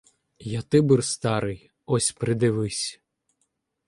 [0.59, 3.01] Я Тибр старий!— ось придивись.